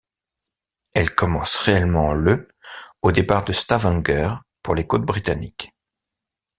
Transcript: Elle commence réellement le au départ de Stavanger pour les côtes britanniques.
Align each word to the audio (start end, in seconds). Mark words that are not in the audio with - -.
Elle 0.95 1.13
commence 1.13 1.57
réellement 1.57 2.13
le 2.13 2.47
au 3.03 3.11
départ 3.11 3.45
de 3.45 3.53
Stavanger 3.53 4.31
pour 4.63 4.73
les 4.73 4.87
côtes 4.87 5.03
britanniques. 5.05 5.75